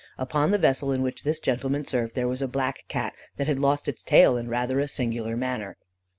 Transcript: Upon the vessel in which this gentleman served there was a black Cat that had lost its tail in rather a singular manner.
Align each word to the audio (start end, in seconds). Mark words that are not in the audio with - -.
Upon 0.17 0.49
the 0.49 0.57
vessel 0.57 0.91
in 0.91 1.03
which 1.03 1.21
this 1.21 1.39
gentleman 1.39 1.85
served 1.85 2.15
there 2.15 2.27
was 2.27 2.41
a 2.41 2.47
black 2.47 2.85
Cat 2.87 3.13
that 3.37 3.45
had 3.45 3.59
lost 3.59 3.87
its 3.87 4.01
tail 4.01 4.35
in 4.35 4.47
rather 4.47 4.79
a 4.79 4.87
singular 4.87 5.37
manner. 5.37 5.77